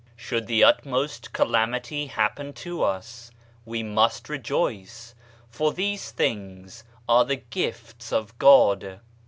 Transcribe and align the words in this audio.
"Should 0.15 0.47
the 0.47 0.63
utmost 0.63 1.31
calamity 1.31 2.07
happen 2.07 2.53
to 2.53 2.81
us, 2.81 3.29
we 3.65 3.83
must 3.83 4.29
rejoice, 4.29 5.13
for 5.47 5.71
these 5.73 6.09
things 6.09 6.83
are 7.07 7.23
the 7.23 7.35
Gifts 7.51 8.11
of 8.11 8.35
God. 8.39 8.99